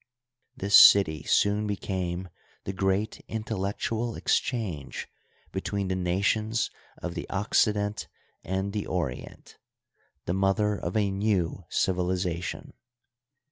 [0.57, 2.29] This city soon became
[2.65, 5.07] tne great intellectual ex*, change
[5.51, 8.07] between the nations of the Occident
[8.43, 9.59] and the Ori ent,
[10.25, 12.73] the mother of a new civilization.